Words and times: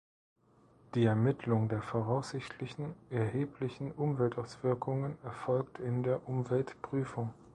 Die 0.95 1.05
Ermittlung 1.05 1.69
der 1.69 1.83
voraussichtlichen 1.83 2.95
erheblichen 3.11 3.91
Umweltauswirkungen 3.91 5.15
erfolgt 5.23 5.77
in 5.77 6.01
der 6.01 6.27
Umweltprüfung. 6.27 7.31